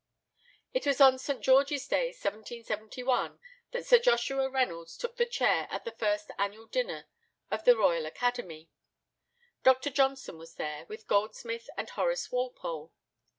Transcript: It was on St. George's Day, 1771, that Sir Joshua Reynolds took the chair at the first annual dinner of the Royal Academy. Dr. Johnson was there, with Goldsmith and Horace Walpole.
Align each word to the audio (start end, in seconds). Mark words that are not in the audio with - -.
It 0.73 0.87
was 0.87 0.99
on 0.99 1.19
St. 1.19 1.41
George's 1.41 1.87
Day, 1.87 2.07
1771, 2.07 3.39
that 3.69 3.85
Sir 3.85 3.99
Joshua 3.99 4.49
Reynolds 4.49 4.97
took 4.97 5.15
the 5.17 5.27
chair 5.27 5.67
at 5.69 5.85
the 5.85 5.91
first 5.91 6.31
annual 6.39 6.65
dinner 6.65 7.05
of 7.51 7.65
the 7.65 7.77
Royal 7.77 8.07
Academy. 8.07 8.71
Dr. 9.61 9.91
Johnson 9.91 10.39
was 10.39 10.55
there, 10.55 10.85
with 10.87 11.05
Goldsmith 11.05 11.69
and 11.77 11.91
Horace 11.91 12.31
Walpole. 12.31 12.91